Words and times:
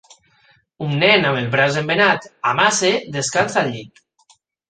Un 0.85 0.95
nen 1.03 1.27
amb 1.31 1.41
el 1.41 1.49
braç 1.57 1.77
embenat 1.83 2.25
amb 2.53 2.65
ACE 2.69 2.91
descansa 3.17 3.63
al 3.65 3.71
llit. 3.77 4.05